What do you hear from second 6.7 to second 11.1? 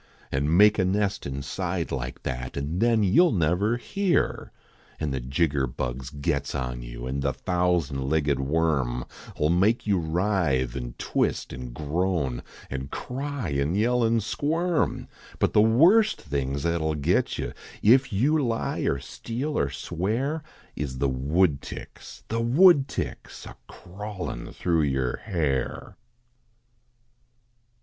you, An the thousand legged worm 111 make you writhe, an